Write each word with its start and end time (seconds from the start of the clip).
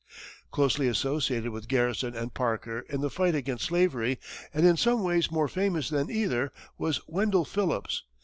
Closely 0.49 0.87
associated 0.87 1.51
with 1.51 1.67
Garrison 1.67 2.15
and 2.15 2.33
Parker 2.33 2.79
in 2.89 3.01
the 3.01 3.09
fight 3.11 3.35
against 3.35 3.65
slavery, 3.65 4.17
and 4.51 4.65
in 4.65 4.75
some 4.75 5.03
ways 5.03 5.29
more 5.29 5.47
famous 5.47 5.89
than 5.89 6.09
either, 6.09 6.51
was 6.75 7.07
Wendell 7.07 7.45
Phillips. 7.45 8.01